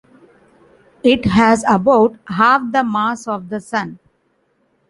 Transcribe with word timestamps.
It 1.03 1.25
has 1.25 1.63
about 1.67 2.17
half 2.25 2.71
the 2.71 2.83
mass 2.83 3.27
of 3.27 3.49
the 3.49 3.59
Sun. 3.59 3.99